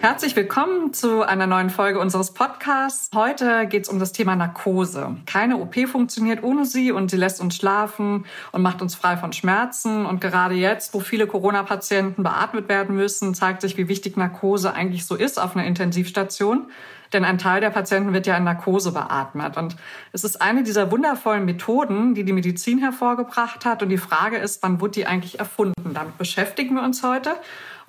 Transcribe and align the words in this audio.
Herzlich 0.00 0.34
willkommen 0.34 0.94
zu 0.94 1.24
einer 1.24 1.46
neuen 1.46 1.68
Folge 1.68 2.00
unseres 2.00 2.32
Podcasts. 2.32 3.10
Heute 3.14 3.66
geht 3.66 3.82
es 3.82 3.90
um 3.90 3.98
das 3.98 4.12
Thema 4.12 4.34
Narkose. 4.34 5.18
Keine 5.26 5.58
OP 5.58 5.76
funktioniert 5.86 6.42
ohne 6.42 6.64
sie 6.64 6.90
und 6.90 7.10
sie 7.10 7.18
lässt 7.18 7.38
uns 7.38 7.56
schlafen 7.56 8.24
und 8.50 8.62
macht 8.62 8.80
uns 8.80 8.94
frei 8.94 9.18
von 9.18 9.34
Schmerzen. 9.34 10.06
Und 10.06 10.22
gerade 10.22 10.54
jetzt, 10.54 10.94
wo 10.94 11.00
viele 11.00 11.26
Corona-Patienten 11.26 12.22
beatmet 12.22 12.70
werden 12.70 12.96
müssen, 12.96 13.34
zeigt 13.34 13.60
sich, 13.60 13.76
wie 13.76 13.88
wichtig 13.88 14.16
Narkose 14.16 14.72
eigentlich 14.72 15.04
so 15.04 15.16
ist 15.16 15.38
auf 15.38 15.54
einer 15.54 15.66
Intensivstation. 15.66 16.70
Denn 17.12 17.24
ein 17.24 17.38
Teil 17.38 17.60
der 17.60 17.70
Patienten 17.70 18.12
wird 18.12 18.26
ja 18.26 18.36
in 18.36 18.44
Narkose 18.44 18.92
beatmet. 18.92 19.56
Und 19.56 19.76
es 20.12 20.24
ist 20.24 20.40
eine 20.40 20.62
dieser 20.62 20.90
wundervollen 20.90 21.44
Methoden, 21.44 22.14
die 22.14 22.24
die 22.24 22.32
Medizin 22.32 22.78
hervorgebracht 22.78 23.64
hat. 23.64 23.82
Und 23.82 23.88
die 23.88 23.98
Frage 23.98 24.36
ist, 24.36 24.62
wann 24.62 24.80
wurde 24.80 24.92
die 24.92 25.06
eigentlich 25.06 25.38
erfunden? 25.38 25.92
Damit 25.94 26.18
beschäftigen 26.18 26.74
wir 26.74 26.82
uns 26.82 27.02
heute. 27.02 27.34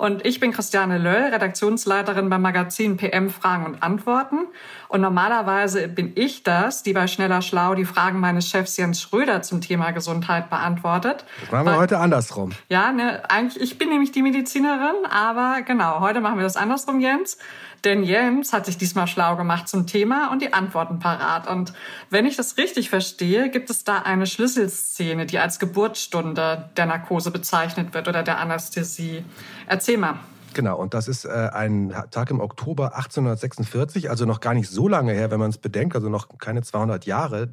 Und 0.01 0.25
ich 0.25 0.39
bin 0.39 0.51
Christiane 0.51 0.97
Löll, 0.97 1.25
Redaktionsleiterin 1.25 2.27
beim 2.27 2.41
Magazin 2.41 2.97
PM 2.97 3.29
Fragen 3.29 3.67
und 3.67 3.83
Antworten. 3.83 4.47
Und 4.87 5.01
normalerweise 5.01 5.87
bin 5.87 6.13
ich 6.15 6.41
das, 6.41 6.81
die 6.81 6.93
bei 6.93 7.05
Schneller 7.05 7.43
Schlau 7.43 7.75
die 7.75 7.85
Fragen 7.85 8.19
meines 8.19 8.49
Chefs 8.49 8.77
Jens 8.77 8.99
Schröder 8.99 9.43
zum 9.43 9.61
Thema 9.61 9.91
Gesundheit 9.91 10.49
beantwortet. 10.49 11.23
Das 11.41 11.51
machen 11.51 11.67
wir 11.67 11.77
heute 11.77 11.99
andersrum. 11.99 12.51
Ja, 12.67 12.91
ne, 12.91 13.21
eigentlich, 13.29 13.61
ich 13.61 13.77
bin 13.77 13.89
nämlich 13.89 14.11
die 14.11 14.23
Medizinerin, 14.23 15.05
aber 15.07 15.61
genau, 15.61 15.99
heute 15.99 16.19
machen 16.19 16.37
wir 16.37 16.45
das 16.45 16.57
andersrum, 16.57 16.99
Jens. 16.99 17.37
Denn 17.83 18.03
Jens 18.03 18.53
hat 18.53 18.65
sich 18.65 18.79
diesmal 18.79 19.05
schlau 19.11 19.35
gemacht 19.35 19.67
zum 19.67 19.85
Thema 19.85 20.31
und 20.31 20.41
die 20.41 20.53
Antworten 20.53 20.99
parat. 20.99 21.47
Und 21.47 21.73
wenn 22.09 22.25
ich 22.25 22.35
das 22.35 22.57
richtig 22.57 22.89
verstehe, 22.89 23.49
gibt 23.49 23.69
es 23.69 23.83
da 23.83 23.99
eine 23.99 24.25
Schlüsselszene, 24.25 25.25
die 25.25 25.39
als 25.39 25.59
Geburtsstunde 25.59 26.69
der 26.77 26.85
Narkose 26.85 27.31
bezeichnet 27.31 27.93
wird 27.93 28.07
oder 28.07 28.23
der 28.23 28.39
Anästhesie. 28.39 29.23
Erzähl 29.67 29.97
mal. 29.97 30.19
Genau, 30.53 30.77
und 30.77 30.93
das 30.93 31.07
ist 31.07 31.23
äh, 31.25 31.49
ein 31.53 31.93
Tag 32.11 32.29
im 32.29 32.41
Oktober 32.41 32.95
1846, 32.95 34.09
also 34.09 34.25
noch 34.25 34.41
gar 34.41 34.53
nicht 34.53 34.69
so 34.69 34.87
lange 34.87 35.13
her, 35.13 35.31
wenn 35.31 35.39
man 35.39 35.49
es 35.49 35.57
bedenkt, 35.57 35.95
also 35.95 36.09
noch 36.09 36.27
keine 36.39 36.61
200 36.61 37.05
Jahre. 37.05 37.49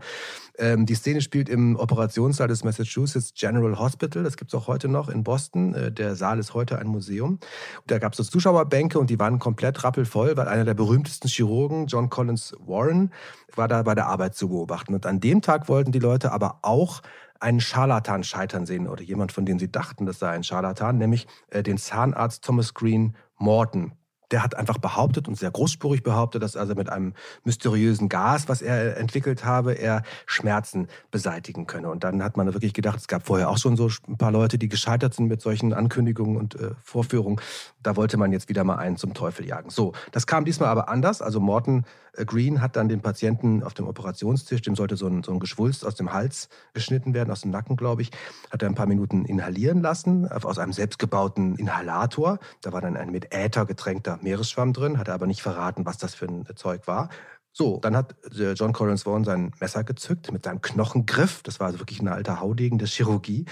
Ähm, 0.58 0.84
die 0.84 0.96
Szene 0.96 1.20
spielt 1.20 1.48
im 1.48 1.76
Operationssaal 1.76 2.48
des 2.48 2.64
Massachusetts 2.64 3.32
General 3.34 3.78
Hospital. 3.78 4.24
Das 4.24 4.36
gibt 4.36 4.52
es 4.52 4.58
auch 4.58 4.66
heute 4.66 4.88
noch 4.88 5.08
in 5.08 5.22
Boston. 5.22 5.74
Äh, 5.74 5.92
der 5.92 6.16
Saal 6.16 6.40
ist 6.40 6.54
heute 6.54 6.78
ein 6.78 6.88
Museum. 6.88 7.38
Da 7.86 7.98
gab 7.98 8.12
es 8.12 8.16
so 8.16 8.24
Zuschauerbänke 8.24 8.98
und 8.98 9.10
die 9.10 9.18
waren 9.20 9.38
komplett 9.38 9.84
rappelvoll, 9.84 10.36
weil 10.36 10.48
einer 10.48 10.64
der 10.64 10.74
berühmtesten 10.74 11.28
Chirurgen, 11.28 11.86
John 11.86 12.10
Collins 12.10 12.54
Warren, 12.66 13.12
war 13.54 13.68
da 13.68 13.82
bei 13.82 13.94
der 13.94 14.06
Arbeit 14.06 14.34
zu 14.34 14.48
beobachten. 14.48 14.94
Und 14.94 15.06
an 15.06 15.20
dem 15.20 15.40
Tag 15.40 15.68
wollten 15.68 15.92
die 15.92 16.00
Leute 16.00 16.32
aber 16.32 16.58
auch 16.62 17.02
einen 17.40 17.60
Scharlatan 17.60 18.24
scheitern 18.24 18.66
sehen 18.66 18.88
oder 18.88 19.02
jemand, 19.02 19.32
von 19.32 19.46
dem 19.46 19.58
sie 19.58 19.70
dachten, 19.70 20.06
das 20.06 20.18
sei 20.18 20.30
ein 20.30 20.44
Scharlatan, 20.44 20.98
nämlich 20.98 21.26
äh, 21.50 21.62
den 21.62 21.78
Zahnarzt 21.78 22.44
Thomas 22.44 22.74
Green 22.74 23.16
Morton 23.36 23.92
der 24.30 24.42
hat 24.42 24.54
einfach 24.56 24.78
behauptet 24.78 25.28
und 25.28 25.36
sehr 25.36 25.50
großspurig 25.50 26.02
behauptet, 26.02 26.42
dass 26.42 26.56
also 26.56 26.74
mit 26.74 26.88
einem 26.88 27.14
mysteriösen 27.44 28.08
Gas, 28.08 28.48
was 28.48 28.62
er 28.62 28.96
entwickelt 28.96 29.44
habe, 29.44 29.72
er 29.72 30.02
Schmerzen 30.26 30.88
beseitigen 31.10 31.66
könne. 31.66 31.88
Und 31.88 32.04
dann 32.04 32.22
hat 32.22 32.36
man 32.36 32.52
wirklich 32.52 32.74
gedacht, 32.74 32.98
es 32.98 33.08
gab 33.08 33.26
vorher 33.26 33.48
auch 33.48 33.58
schon 33.58 33.76
so 33.76 33.88
ein 34.06 34.18
paar 34.18 34.32
Leute, 34.32 34.58
die 34.58 34.68
gescheitert 34.68 35.14
sind 35.14 35.28
mit 35.28 35.40
solchen 35.40 35.72
Ankündigungen 35.72 36.36
und 36.36 36.54
äh, 36.56 36.72
Vorführungen. 36.82 37.40
Da 37.88 37.96
wollte 37.96 38.18
man 38.18 38.32
jetzt 38.32 38.50
wieder 38.50 38.64
mal 38.64 38.76
einen 38.76 38.98
zum 38.98 39.14
Teufel 39.14 39.46
jagen. 39.46 39.70
So, 39.70 39.94
das 40.12 40.26
kam 40.26 40.44
diesmal 40.44 40.68
aber 40.68 40.90
anders. 40.90 41.22
Also 41.22 41.40
Morton 41.40 41.86
äh, 42.12 42.26
Green 42.26 42.60
hat 42.60 42.76
dann 42.76 42.90
den 42.90 43.00
Patienten 43.00 43.62
auf 43.62 43.72
dem 43.72 43.88
Operationstisch, 43.88 44.60
dem 44.60 44.76
sollte 44.76 44.98
so 44.98 45.06
ein, 45.06 45.22
so 45.22 45.32
ein 45.32 45.38
Geschwulst 45.38 45.86
aus 45.86 45.94
dem 45.94 46.12
Hals 46.12 46.50
geschnitten 46.74 47.14
werden, 47.14 47.30
aus 47.30 47.40
dem 47.40 47.50
Nacken, 47.50 47.78
glaube 47.78 48.02
ich, 48.02 48.10
hat 48.50 48.60
er 48.60 48.68
ein 48.68 48.74
paar 48.74 48.84
Minuten 48.84 49.24
inhalieren 49.24 49.80
lassen, 49.80 50.30
aus 50.30 50.58
einem 50.58 50.74
selbstgebauten 50.74 51.56
Inhalator. 51.56 52.40
Da 52.60 52.74
war 52.74 52.82
dann 52.82 52.94
ein 52.94 53.10
mit 53.10 53.32
Äther 53.32 53.64
getränkter 53.64 54.18
Meeresschwamm 54.20 54.74
drin, 54.74 54.98
hat 54.98 55.08
er 55.08 55.14
aber 55.14 55.26
nicht 55.26 55.40
verraten, 55.40 55.86
was 55.86 55.96
das 55.96 56.14
für 56.14 56.26
ein 56.26 56.44
Zeug 56.56 56.86
war. 56.86 57.08
So, 57.58 57.80
dann 57.80 57.96
hat 57.96 58.14
äh, 58.38 58.52
John 58.52 58.72
Collins 58.72 59.04
Vaughan 59.04 59.24
sein 59.24 59.50
Messer 59.58 59.82
gezückt 59.82 60.30
mit 60.30 60.44
seinem 60.44 60.60
Knochengriff. 60.60 61.42
Das 61.42 61.58
war 61.58 61.66
also 61.66 61.80
wirklich 61.80 62.00
ein 62.00 62.06
alter 62.06 62.38
Haudegen 62.38 62.78
der 62.78 62.86
Chirurgie. 62.86 63.46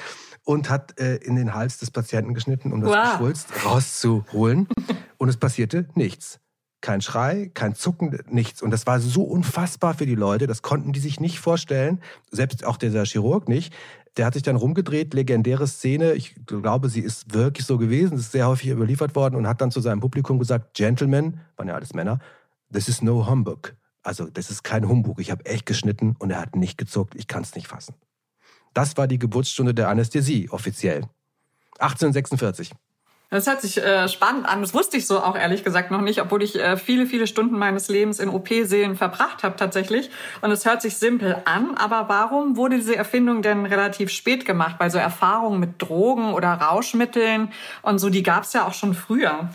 Und 0.45 0.71
hat 0.71 1.01
äh, 1.01 1.17
in 1.17 1.35
den 1.35 1.55
Hals 1.55 1.79
des 1.79 1.91
Patienten 1.91 2.33
geschnitten, 2.33 2.73
um 2.73 2.83
das 2.83 2.91
wow. 2.91 3.11
Geschwulst 3.11 3.49
rauszuholen. 3.65 4.69
Und 5.19 5.29
es 5.29 5.37
passierte 5.37 5.89
nichts. 5.97 6.39
Kein 6.81 7.01
Schrei, 7.01 7.51
kein 7.53 7.75
Zucken, 7.75 8.17
nichts. 8.29 8.63
Und 8.63 8.71
das 8.71 8.87
war 8.87 9.01
so 9.01 9.25
unfassbar 9.25 9.95
für 9.95 10.07
die 10.07 10.15
Leute, 10.15 10.47
das 10.47 10.63
konnten 10.63 10.93
die 10.93 11.01
sich 11.01 11.19
nicht 11.19 11.41
vorstellen, 11.41 12.01
selbst 12.31 12.65
auch 12.65 12.77
dieser 12.77 13.05
Chirurg 13.07 13.49
nicht. 13.49 13.75
Der 14.19 14.27
hat 14.27 14.35
sich 14.35 14.45
dann 14.45 14.55
rumgedreht, 14.55 15.15
legendäre 15.15 15.67
Szene. 15.67 16.13
Ich 16.13 16.37
glaube, 16.47 16.91
sie 16.91 17.01
ist 17.01 17.35
wirklich 17.35 17.67
so 17.67 17.77
gewesen, 17.77 18.19
ist 18.19 18.31
sehr 18.31 18.47
häufig 18.47 18.69
überliefert 18.69 19.17
worden 19.17 19.35
und 19.35 19.49
hat 19.49 19.61
dann 19.61 19.73
zu 19.73 19.81
seinem 19.81 19.99
Publikum 19.99 20.39
gesagt: 20.39 20.75
Gentlemen, 20.75 21.41
waren 21.57 21.67
ja 21.67 21.75
alles 21.75 21.93
Männer, 21.93 22.21
this 22.71 22.89
is 22.89 23.03
no 23.03 23.29
humbug. 23.29 23.75
Also, 24.07 24.27
das 24.27 24.51
ist 24.51 24.63
kein 24.63 24.89
Humbug. 24.89 25.19
Ich 25.19 25.33
habe 25.33 25.45
echt 25.47 25.67
geschnitten 25.67 26.15
und 26.21 26.31
er 26.31 26.41
hat 26.41 26.55
nicht 26.55 26.79
gezuckt. 26.79 27.17
Ich 27.17 27.27
kann 27.27 27.43
es 27.43 27.57
nicht 27.57 27.67
fassen. 27.67 27.97
Das 28.73 28.97
war 28.97 29.09
die 29.09 29.19
Geburtsstunde 29.19 29.75
der 29.75 29.89
Anästhesie, 29.89 30.49
offiziell. 30.49 31.03
1846. 31.81 32.71
Das 33.31 33.49
hört 33.49 33.61
sich 33.61 33.79
äh, 33.79 34.09
spannend 34.09 34.47
an. 34.47 34.61
Das 34.61 34.75
wusste 34.75 34.97
ich 34.97 35.09
so 35.09 35.19
auch 35.19 35.37
ehrlich 35.37 35.65
gesagt 35.65 35.91
noch 35.91 36.03
nicht, 36.03 36.23
obwohl 36.23 36.45
ich 36.45 36.55
äh, 36.55 36.77
viele, 36.77 37.07
viele 37.07 37.27
Stunden 37.27 37.59
meines 37.59 37.89
Lebens 37.89 38.21
in 38.21 38.29
OP-Seelen 38.29 38.95
verbracht 38.95 39.43
habe 39.43 39.57
tatsächlich. 39.57 40.11
Und 40.41 40.53
es 40.53 40.65
hört 40.65 40.83
sich 40.83 40.99
simpel 40.99 41.43
an, 41.45 41.75
aber 41.77 42.09
warum 42.09 42.57
wurde 42.57 42.77
diese 42.77 42.95
Erfindung 42.95 43.43
denn 43.43 43.67
relativ 43.67 44.11
spät 44.11 44.45
gemacht? 44.45 44.77
Weil 44.79 44.93
so 44.93 44.99
Erfahrungen 44.99 45.59
mit 45.59 45.83
Drogen 45.83 46.33
oder 46.33 46.53
Rauschmitteln 46.53 47.51
und 47.83 47.99
so, 47.99 48.09
die 48.09 48.23
gab 48.23 48.45
es 48.45 48.53
ja 48.53 48.69
auch 48.69 48.75
schon 48.75 48.95
früher. 48.95 49.51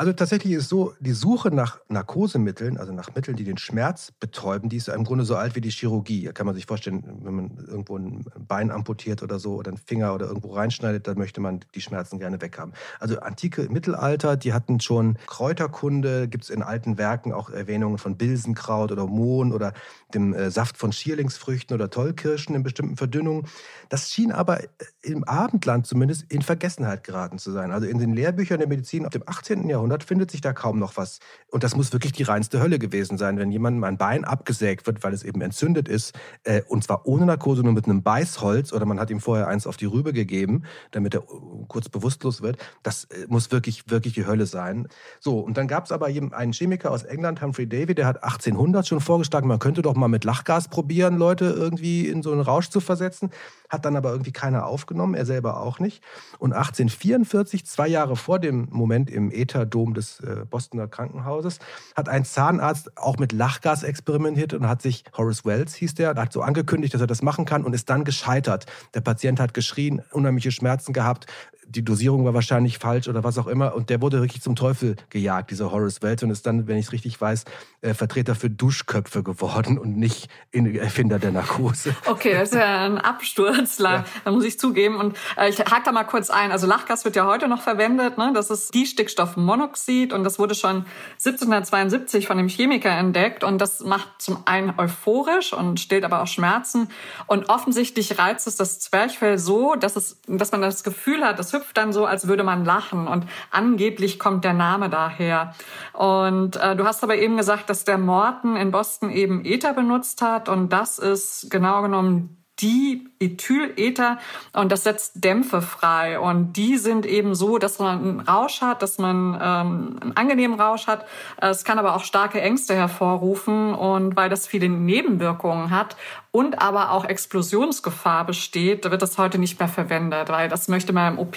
Also 0.00 0.14
tatsächlich 0.14 0.54
ist 0.54 0.70
so, 0.70 0.94
die 0.98 1.12
Suche 1.12 1.54
nach 1.54 1.78
Narkosemitteln, 1.90 2.78
also 2.78 2.90
nach 2.90 3.14
Mitteln, 3.14 3.36
die 3.36 3.44
den 3.44 3.58
Schmerz 3.58 4.12
betäuben, 4.18 4.70
die 4.70 4.78
ist 4.78 4.88
im 4.88 5.04
Grunde 5.04 5.26
so 5.26 5.36
alt 5.36 5.56
wie 5.56 5.60
die 5.60 5.68
Chirurgie. 5.68 6.24
Da 6.24 6.32
kann 6.32 6.46
man 6.46 6.54
sich 6.54 6.64
vorstellen, 6.64 7.04
wenn 7.22 7.34
man 7.34 7.58
irgendwo 7.68 7.98
ein 7.98 8.24
Bein 8.48 8.70
amputiert 8.70 9.22
oder 9.22 9.38
so 9.38 9.56
oder 9.56 9.72
einen 9.72 9.76
Finger 9.76 10.14
oder 10.14 10.24
irgendwo 10.24 10.54
reinschneidet, 10.54 11.06
dann 11.06 11.18
möchte 11.18 11.42
man 11.42 11.60
die 11.74 11.82
Schmerzen 11.82 12.18
gerne 12.18 12.40
weghaben. 12.40 12.72
Also 12.98 13.20
antike 13.20 13.68
Mittelalter, 13.68 14.38
die 14.38 14.54
hatten 14.54 14.80
schon 14.80 15.18
Kräuterkunde, 15.26 16.28
gibt 16.28 16.44
es 16.44 16.50
in 16.50 16.62
alten 16.62 16.96
Werken 16.96 17.34
auch 17.34 17.50
Erwähnungen 17.50 17.98
von 17.98 18.16
Bilsenkraut 18.16 18.92
oder 18.92 19.06
Mohn 19.06 19.52
oder 19.52 19.74
dem 20.14 20.32
äh, 20.32 20.50
Saft 20.50 20.78
von 20.78 20.92
Schierlingsfrüchten 20.92 21.74
oder 21.74 21.90
Tollkirschen 21.90 22.54
in 22.54 22.62
bestimmten 22.62 22.96
Verdünnungen. 22.96 23.48
Das 23.90 24.10
schien 24.10 24.32
aber 24.32 24.60
im 25.02 25.24
Abendland 25.24 25.86
zumindest 25.86 26.24
in 26.32 26.40
Vergessenheit 26.40 27.04
geraten 27.04 27.38
zu 27.38 27.52
sein. 27.52 27.70
Also 27.70 27.86
in 27.86 27.98
den 27.98 28.14
Lehrbüchern 28.14 28.60
der 28.60 28.68
Medizin 28.68 29.04
auf 29.04 29.12
dem 29.12 29.24
18. 29.26 29.68
Jahrhundert 29.68 29.89
Jahrhundert 29.90 30.04
findet 30.04 30.30
sich 30.30 30.40
da 30.40 30.52
kaum 30.52 30.78
noch 30.78 30.96
was. 30.96 31.18
Und 31.48 31.64
das 31.64 31.74
muss 31.74 31.92
wirklich 31.92 32.12
die 32.12 32.22
reinste 32.22 32.60
Hölle 32.60 32.78
gewesen 32.78 33.18
sein, 33.18 33.38
wenn 33.38 33.50
jemandem 33.50 33.82
ein 33.84 33.98
Bein 33.98 34.24
abgesägt 34.24 34.86
wird, 34.86 35.02
weil 35.02 35.12
es 35.12 35.24
eben 35.24 35.40
entzündet 35.40 35.88
ist, 35.88 36.14
äh, 36.44 36.62
und 36.68 36.84
zwar 36.84 37.06
ohne 37.06 37.26
Narkose, 37.26 37.62
nur 37.62 37.72
mit 37.72 37.86
einem 37.86 38.02
Beißholz, 38.02 38.72
oder 38.72 38.86
man 38.86 39.00
hat 39.00 39.10
ihm 39.10 39.20
vorher 39.20 39.48
eins 39.48 39.66
auf 39.66 39.76
die 39.76 39.86
Rübe 39.86 40.12
gegeben, 40.12 40.62
damit 40.92 41.14
er 41.14 41.22
kurz 41.66 41.88
bewusstlos 41.88 42.40
wird. 42.40 42.58
Das 42.82 43.04
äh, 43.04 43.26
muss 43.28 43.50
wirklich, 43.50 43.90
wirklich 43.90 44.14
die 44.14 44.26
Hölle 44.26 44.46
sein. 44.46 44.86
So, 45.18 45.40
und 45.40 45.56
dann 45.56 45.66
gab 45.66 45.86
es 45.86 45.92
aber 45.92 46.06
einen 46.06 46.52
Chemiker 46.52 46.90
aus 46.92 47.02
England, 47.02 47.42
Humphrey 47.42 47.68
Davy, 47.68 47.94
der 47.94 48.06
hat 48.06 48.22
1800 48.22 48.86
schon 48.86 49.00
vorgeschlagen, 49.00 49.48
man 49.48 49.58
könnte 49.58 49.82
doch 49.82 49.96
mal 49.96 50.08
mit 50.08 50.24
Lachgas 50.24 50.68
probieren, 50.68 51.16
Leute 51.16 51.46
irgendwie 51.46 52.06
in 52.06 52.22
so 52.22 52.30
einen 52.30 52.40
Rausch 52.40 52.68
zu 52.68 52.80
versetzen. 52.80 53.30
Hat 53.68 53.84
dann 53.84 53.96
aber 53.96 54.10
irgendwie 54.10 54.32
keiner 54.32 54.66
aufgenommen, 54.66 55.14
er 55.14 55.26
selber 55.26 55.60
auch 55.60 55.78
nicht. 55.78 56.02
Und 56.38 56.52
1844, 56.52 57.66
zwei 57.66 57.88
Jahre 57.88 58.16
vor 58.16 58.38
dem 58.38 58.68
Moment 58.70 59.10
im 59.10 59.30
Ätherdom, 59.30 59.69
Dom 59.70 59.94
des 59.94 60.20
äh, 60.20 60.44
Bostoner 60.48 60.88
Krankenhauses, 60.88 61.58
hat 61.96 62.08
ein 62.08 62.24
Zahnarzt 62.24 62.96
auch 62.96 63.18
mit 63.18 63.32
Lachgas 63.32 63.82
experimentiert 63.82 64.52
und 64.54 64.68
hat 64.68 64.82
sich, 64.82 65.04
Horace 65.16 65.44
Wells 65.44 65.74
hieß 65.74 65.94
der, 65.94 66.14
hat 66.14 66.32
so 66.32 66.42
angekündigt, 66.42 66.92
dass 66.94 67.00
er 67.00 67.06
das 67.06 67.22
machen 67.22 67.44
kann 67.44 67.64
und 67.64 67.72
ist 67.72 67.88
dann 67.88 68.04
gescheitert. 68.04 68.66
Der 68.94 69.00
Patient 69.00 69.40
hat 69.40 69.54
geschrien, 69.54 70.02
unheimliche 70.12 70.52
Schmerzen 70.52 70.92
gehabt, 70.92 71.26
die 71.70 71.84
Dosierung 71.84 72.24
war 72.24 72.34
wahrscheinlich 72.34 72.78
falsch 72.78 73.08
oder 73.08 73.22
was 73.22 73.38
auch 73.38 73.46
immer. 73.46 73.74
Und 73.74 73.90
der 73.90 74.02
wurde 74.02 74.20
wirklich 74.20 74.42
zum 74.42 74.56
Teufel 74.56 74.96
gejagt, 75.08 75.50
dieser 75.50 75.70
Horace 75.70 76.02
Wells, 76.02 76.22
und 76.22 76.30
ist 76.30 76.46
dann, 76.46 76.66
wenn 76.66 76.76
ich 76.76 76.86
es 76.86 76.92
richtig 76.92 77.20
weiß, 77.20 77.44
äh, 77.82 77.94
Vertreter 77.94 78.34
für 78.34 78.50
Duschköpfe 78.50 79.22
geworden 79.22 79.78
und 79.78 79.96
nicht 79.96 80.28
Erfinder 80.52 81.18
der 81.18 81.32
Narkose. 81.32 81.94
Okay, 82.06 82.32
das 82.32 82.50
ist 82.50 82.56
ja 82.56 82.86
ein 82.86 82.98
Absturz, 82.98 83.78
ja. 83.78 84.04
da 84.24 84.30
muss 84.30 84.44
ich 84.44 84.58
zugeben. 84.58 84.96
Und 84.96 85.16
äh, 85.36 85.48
ich 85.48 85.60
hake 85.60 85.82
da 85.84 85.92
mal 85.92 86.04
kurz 86.04 86.28
ein. 86.28 86.50
Also 86.50 86.66
Lachgas 86.66 87.04
wird 87.04 87.14
ja 87.14 87.24
heute 87.24 87.46
noch 87.46 87.62
verwendet. 87.62 88.18
Ne? 88.18 88.32
Das 88.34 88.50
ist 88.50 88.74
Distickstoffmonoxid 88.74 90.12
und 90.12 90.24
das 90.24 90.38
wurde 90.38 90.54
schon 90.54 90.86
1772 91.24 92.26
von 92.26 92.38
einem 92.38 92.48
Chemiker 92.48 92.90
entdeckt. 92.90 93.44
Und 93.44 93.58
das 93.58 93.80
macht 93.80 94.08
zum 94.18 94.42
einen 94.46 94.74
euphorisch 94.76 95.52
und 95.52 95.78
stillt 95.78 96.04
aber 96.04 96.22
auch 96.22 96.26
Schmerzen. 96.26 96.88
Und 97.26 97.48
offensichtlich 97.48 98.18
reizt 98.18 98.46
es 98.46 98.56
das 98.56 98.80
Zwerchfell 98.80 99.38
so, 99.38 99.76
dass, 99.76 99.96
es, 99.96 100.20
dass 100.26 100.50
man 100.52 100.62
das 100.62 100.82
Gefühl 100.82 101.24
hat, 101.24 101.38
das 101.38 101.52
züpft 101.60 101.76
dann 101.76 101.92
so, 101.92 102.06
als 102.06 102.26
würde 102.26 102.42
man 102.42 102.64
lachen. 102.64 103.06
Und 103.06 103.26
angeblich 103.50 104.18
kommt 104.18 104.44
der 104.44 104.54
Name 104.54 104.88
daher. 104.88 105.54
Und 105.92 106.56
äh, 106.56 106.74
du 106.74 106.84
hast 106.84 107.02
aber 107.02 107.16
eben 107.16 107.36
gesagt, 107.36 107.68
dass 107.70 107.84
der 107.84 107.98
Morton 107.98 108.56
in 108.56 108.70
Boston 108.70 109.10
eben 109.10 109.44
Ether 109.44 109.74
benutzt 109.74 110.22
hat. 110.22 110.48
Und 110.48 110.72
das 110.72 110.98
ist 110.98 111.50
genau 111.50 111.82
genommen 111.82 112.36
die 112.60 113.08
Ethylether 113.20 114.18
und 114.52 114.70
das 114.70 114.84
setzt 114.84 115.24
Dämpfe 115.24 115.62
frei 115.62 116.20
und 116.20 116.52
die 116.54 116.76
sind 116.76 117.06
eben 117.06 117.34
so, 117.34 117.56
dass 117.56 117.78
man 117.78 117.98
einen 117.98 118.20
Rausch 118.20 118.60
hat, 118.60 118.82
dass 118.82 118.98
man 118.98 119.34
ähm, 119.34 119.96
einen 120.00 120.12
angenehmen 120.14 120.60
Rausch 120.60 120.86
hat. 120.86 121.06
Es 121.38 121.64
kann 121.64 121.78
aber 121.78 121.96
auch 121.96 122.04
starke 122.04 122.40
Ängste 122.40 122.74
hervorrufen 122.74 123.74
und 123.74 124.14
weil 124.16 124.28
das 124.28 124.46
viele 124.46 124.68
Nebenwirkungen 124.68 125.70
hat 125.70 125.96
und 126.32 126.60
aber 126.60 126.92
auch 126.92 127.04
Explosionsgefahr 127.04 128.24
besteht, 128.24 128.88
wird 128.88 129.02
das 129.02 129.18
heute 129.18 129.38
nicht 129.38 129.58
mehr 129.58 129.68
verwendet, 129.68 130.28
weil 130.28 130.48
das 130.48 130.68
möchte 130.68 130.92
man 130.92 131.14
im 131.14 131.18
OP 131.18 131.36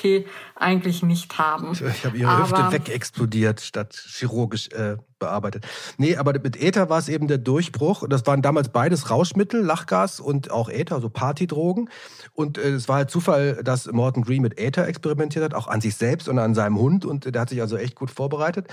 eigentlich 0.55 1.01
nicht 1.01 1.37
haben. 1.37 1.71
Ich 1.73 2.05
habe 2.05 2.17
ihre 2.17 2.29
aber, 2.29 2.43
Hüfte 2.43 2.71
wegexplodiert 2.71 3.61
statt 3.61 3.93
chirurgisch 3.93 4.69
äh, 4.69 4.97
bearbeitet. 5.23 5.65
Nee, 5.97 6.17
aber 6.17 6.33
mit 6.33 6.61
Äther 6.61 6.89
war 6.89 6.99
es 6.99 7.07
eben 7.07 7.27
der 7.27 7.37
Durchbruch. 7.37 8.03
Das 8.09 8.27
waren 8.27 8.41
damals 8.41 8.69
beides 8.69 9.09
Rauschmittel, 9.09 9.61
Lachgas 9.63 10.19
und 10.19 10.51
auch 10.51 10.69
Äther, 10.69 10.99
so 10.99 11.09
Partydrogen. 11.09 11.89
Und 12.33 12.57
äh, 12.57 12.71
es 12.71 12.89
war 12.89 12.97
halt 12.97 13.09
Zufall, 13.09 13.63
dass 13.63 13.89
Morton 13.91 14.23
Green 14.23 14.41
mit 14.41 14.59
Äther 14.59 14.87
experimentiert 14.87 15.45
hat, 15.45 15.53
auch 15.53 15.67
an 15.67 15.81
sich 15.81 15.95
selbst 15.95 16.27
und 16.27 16.39
an 16.39 16.53
seinem 16.53 16.77
Hund. 16.77 17.05
Und 17.05 17.33
der 17.33 17.41
hat 17.41 17.49
sich 17.49 17.61
also 17.61 17.77
echt 17.77 17.95
gut 17.95 18.11
vorbereitet. 18.11 18.67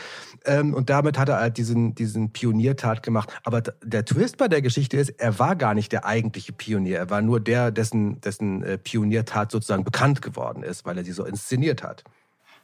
Ähm, 0.45 0.75
und 0.75 0.91
damit 0.91 1.19
hat 1.19 1.29
er 1.29 1.39
halt 1.39 1.57
diesen, 1.57 1.95
diesen 1.95 2.33
Pioniertat 2.33 3.03
gemacht. 3.03 3.31
Aber 3.45 3.63
der 3.63 4.05
Twist 4.05 4.37
bei 4.37 4.49
der 4.49 4.61
Geschichte 4.61 4.97
ist, 4.97 5.11
er 5.11 5.39
war 5.39 5.55
gar 5.55 5.75
nicht 5.75 5.93
der 5.93 6.05
eigentliche 6.11 6.53
Pionier. 6.53 6.99
Er 6.99 7.11
war 7.11 7.23
nur 7.23 7.41
der, 7.41 7.71
dessen, 7.71 8.21
dessen 8.21 8.63
äh, 8.63 8.79
Pioniertat 8.79 9.51
sozusagen 9.51 9.85
bekannt 9.85 10.21
geworden 10.21 10.63
ist, 10.63 10.85
weil 10.85 10.99
er 10.99 11.05
sie 11.05 11.13
so 11.13 11.25
inszeniert 11.25 11.83
hat. 11.83 12.05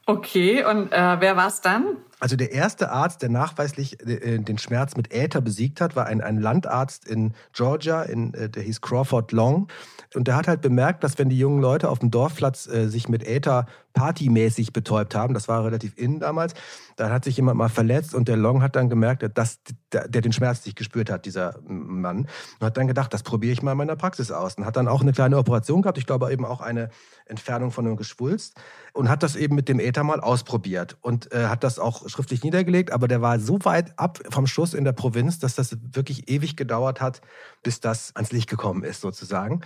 Okay, 0.05 0.63
und 0.63 0.91
äh, 0.91 1.17
wer 1.19 1.35
war 1.35 1.47
es 1.47 1.61
dann? 1.61 1.97
Also 2.19 2.35
der 2.35 2.51
erste 2.51 2.89
Arzt, 2.89 3.21
der 3.21 3.29
nachweislich 3.29 4.01
äh, 4.07 4.39
den 4.39 4.57
Schmerz 4.57 4.95
mit 4.95 5.13
Äther 5.13 5.39
besiegt 5.39 5.81
hat, 5.81 5.95
war 5.95 6.07
ein, 6.07 6.21
ein 6.21 6.39
Landarzt 6.39 7.07
in 7.07 7.33
Georgia, 7.53 8.01
in, 8.01 8.33
äh, 8.33 8.49
der 8.49 8.63
hieß 8.63 8.81
Crawford 8.81 9.31
Long. 9.31 9.67
Und 10.15 10.27
der 10.27 10.35
hat 10.35 10.47
halt 10.47 10.61
bemerkt, 10.61 11.03
dass 11.03 11.19
wenn 11.19 11.29
die 11.29 11.37
jungen 11.37 11.61
Leute 11.61 11.89
auf 11.89 11.99
dem 11.99 12.09
Dorfplatz 12.09 12.65
äh, 12.67 12.87
sich 12.87 13.07
mit 13.07 13.23
Äther 13.23 13.67
partymäßig 13.93 14.73
betäubt 14.73 15.15
haben, 15.15 15.33
das 15.33 15.47
war 15.47 15.65
relativ 15.65 15.97
innen 15.97 16.19
damals, 16.19 16.53
dann 16.97 17.11
hat 17.11 17.23
sich 17.23 17.35
jemand 17.35 17.57
mal 17.57 17.69
verletzt 17.69 18.13
und 18.13 18.27
der 18.27 18.37
Long 18.37 18.61
hat 18.61 18.75
dann 18.75 18.89
gemerkt, 18.89 19.27
dass 19.35 19.59
der, 19.91 20.07
den 20.07 20.31
Schmerz 20.31 20.65
nicht 20.65 20.77
gespürt 20.77 21.09
hat, 21.09 21.25
dieser 21.25 21.59
Mann. 21.67 22.27
Und 22.59 22.65
hat 22.65 22.77
dann 22.77 22.87
gedacht, 22.87 23.13
das 23.13 23.23
probiere 23.23 23.53
ich 23.53 23.63
mal 23.63 23.71
in 23.71 23.77
meiner 23.77 23.95
Praxis 23.95 24.31
aus. 24.31 24.55
Und 24.55 24.65
hat 24.65 24.75
dann 24.75 24.87
auch 24.87 25.01
eine 25.01 25.13
kleine 25.13 25.37
Operation 25.37 25.81
gehabt, 25.81 25.97
ich 25.97 26.05
glaube 26.05 26.31
eben 26.31 26.45
auch 26.45 26.61
eine 26.61 26.89
Entfernung 27.25 27.71
von 27.71 27.85
einem 27.85 27.97
Geschwulst. 27.97 28.55
Und 28.93 29.09
hat 29.09 29.23
das 29.23 29.35
eben 29.35 29.55
mit 29.55 29.67
dem 29.67 29.79
Äther 29.79 30.03
mal 30.03 30.19
ausprobiert 30.19 30.97
und 31.01 31.31
äh, 31.31 31.45
hat 31.47 31.63
das 31.63 31.79
auch 31.79 32.06
schriftlich 32.07 32.43
niedergelegt, 32.43 32.91
aber 32.91 33.07
der 33.07 33.21
war 33.21 33.39
so 33.39 33.59
weit 33.63 33.97
ab 33.97 34.19
vom 34.29 34.47
Schuss 34.47 34.73
in 34.73 34.83
der 34.83 34.93
Provinz, 34.93 35.39
dass 35.39 35.55
das 35.55 35.77
wirklich 35.91 36.29
ewig 36.29 36.55
gedauert 36.55 37.01
hat, 37.01 37.21
bis 37.63 37.79
das 37.79 38.15
ans 38.15 38.31
Licht 38.31 38.49
gekommen 38.49 38.83
ist, 38.83 39.01
sozusagen. 39.01 39.61